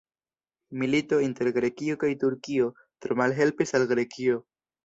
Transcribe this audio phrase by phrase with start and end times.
[0.83, 2.73] Milito inter Grekio kaj Turkio
[3.05, 4.43] tro malhelpis al Grekio.